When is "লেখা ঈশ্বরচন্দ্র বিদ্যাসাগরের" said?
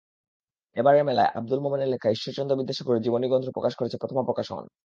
1.89-3.03